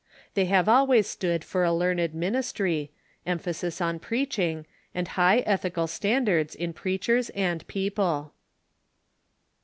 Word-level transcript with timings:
They 0.33 0.45
have 0.45 0.67
always 0.67 1.05
stood 1.05 1.43
for 1.43 1.63
a 1.63 1.71
learned 1.71 2.15
ministry, 2.15 2.89
emphasis 3.23 3.79
on 3.79 3.99
preaching, 3.99 4.65
and 4.95 5.09
high 5.09 5.41
ethical 5.45 5.85
standards 5.85 6.55
in 6.55 6.73
preachers 6.73 7.29
and 7.35 7.67
people. 7.67 8.33